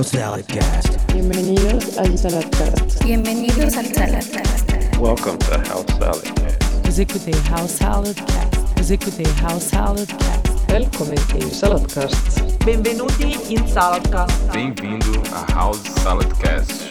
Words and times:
House 0.00 0.12
Saladcast. 0.12 1.12
Bienvenidos 1.12 1.98
al 1.98 2.16
Saladcast. 2.16 3.04
Bienvenidos 3.04 3.76
al 3.76 3.84
Saladcast. 3.84 4.96
Welcome 4.98 5.36
to 5.40 5.58
House 5.68 5.84
Salad 5.98 6.22
Cast. 6.36 6.86
Vous 6.86 7.00
écoutez 7.02 7.34
House 7.50 7.72
Saladcast. 7.72 8.56
Vous 8.78 8.92
écoutez 8.94 9.28
House 9.42 9.64
Saladcast. 9.64 10.48
Välkommen 10.68 11.18
till 11.28 11.50
Saladcast. 11.50 12.40
Benvenuti 12.64 13.36
in 13.50 13.68
Saladcast. 13.68 14.50
Bem-vindo 14.54 15.20
a 15.34 15.52
House 15.52 15.82
Saladcast. 16.02 16.88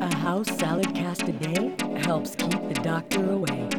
A 0.00 0.16
House 0.22 0.46
Saladcast 0.56 1.28
a 1.28 1.32
day 1.32 1.74
helps 2.06 2.36
keep 2.36 2.60
the 2.72 2.80
doctor 2.80 3.28
away. 3.28 3.69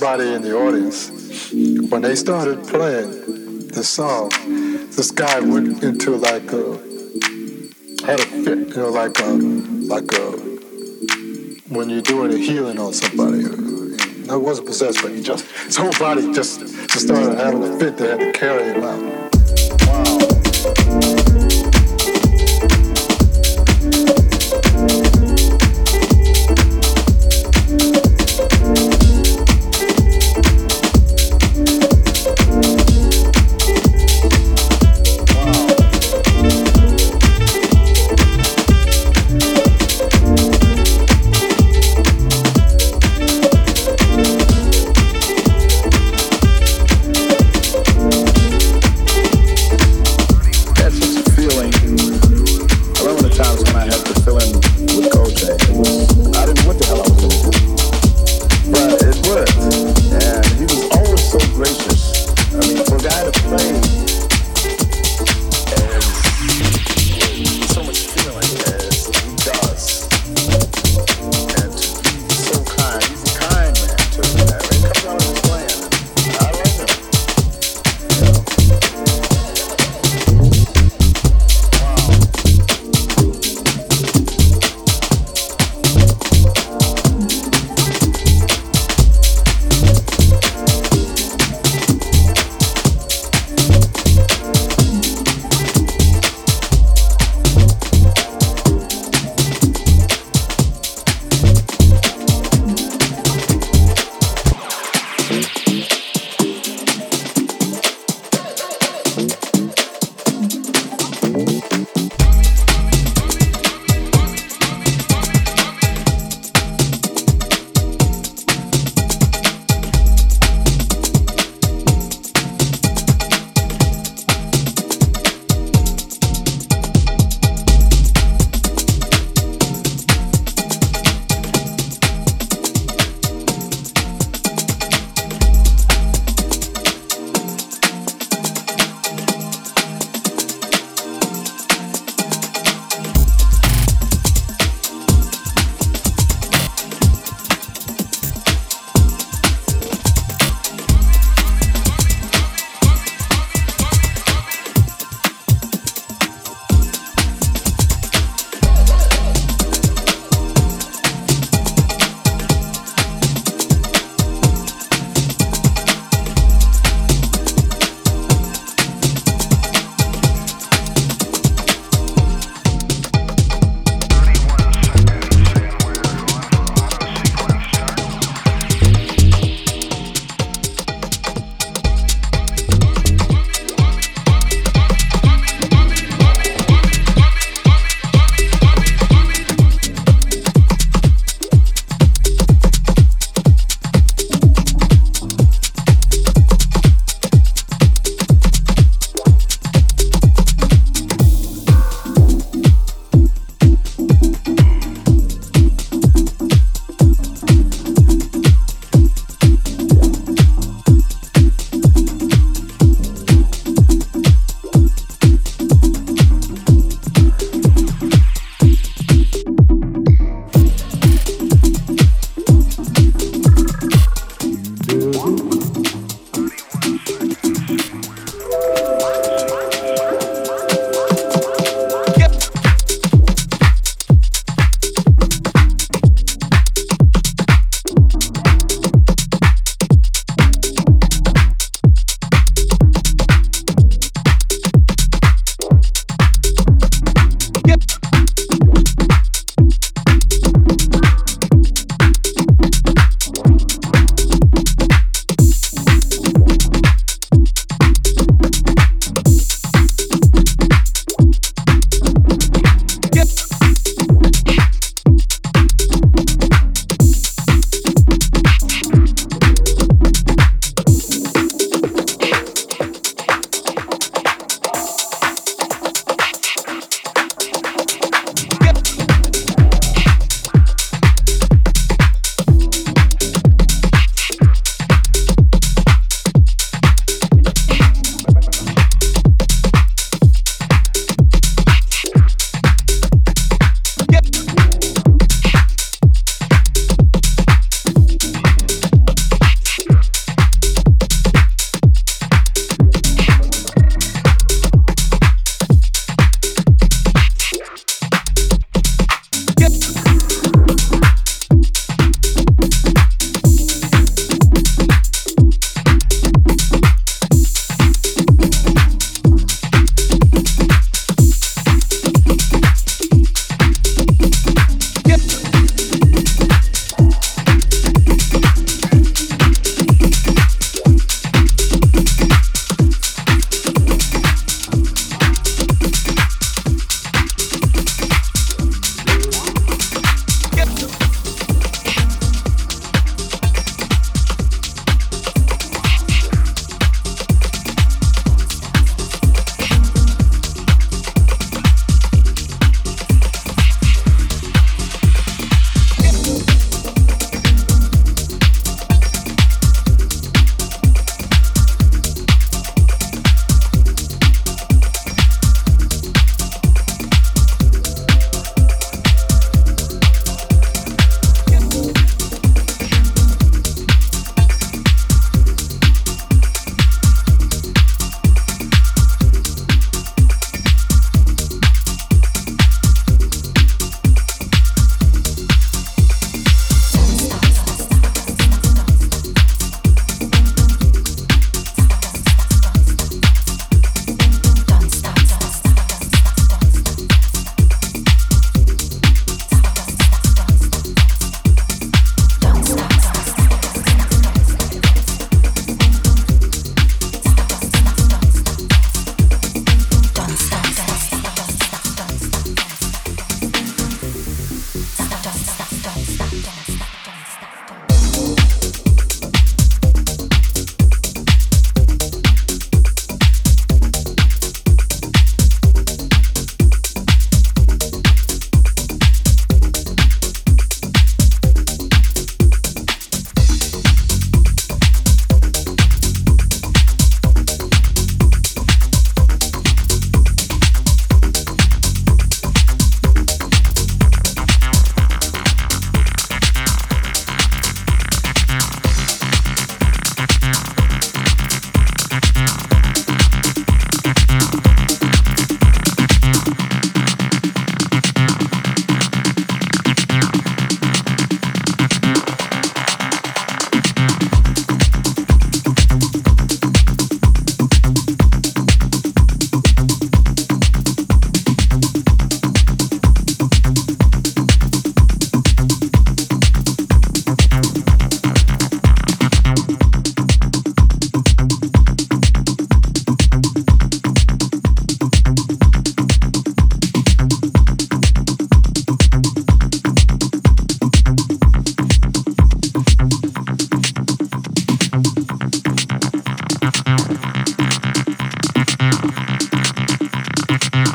Somebody 0.00 0.32
in 0.32 0.40
the 0.40 0.56
audience 0.56 1.52
when 1.90 2.00
they 2.00 2.14
started 2.14 2.66
playing 2.68 3.68
the 3.68 3.84
song. 3.84 4.30
This 4.96 5.10
guy 5.10 5.40
went 5.40 5.82
into 5.82 6.16
like 6.16 6.50
a 6.54 6.78
had 8.06 8.18
a 8.18 8.24
fit, 8.24 8.68
you 8.68 8.76
know, 8.76 8.88
like 8.88 9.18
a 9.18 9.30
like 9.92 10.10
a 10.12 10.30
when 11.68 11.90
you're 11.90 12.00
doing 12.00 12.32
a 12.32 12.38
healing 12.38 12.78
on 12.78 12.94
somebody. 12.94 13.44
Uh, 13.44 13.50
no, 14.24 14.36
it 14.36 14.42
wasn't 14.42 14.68
possessed, 14.68 15.02
but 15.02 15.10
he 15.12 15.22
just 15.22 15.44
his 15.66 15.76
whole 15.76 15.92
body 15.98 16.32
just 16.32 16.60
just 16.60 17.00
started 17.00 17.36
having 17.36 17.62
a 17.62 17.78
fit. 17.78 17.98
They 17.98 18.08
had 18.08 18.20
to 18.20 18.32
carry 18.32 18.72
him 18.72 18.82
out. 18.82 19.19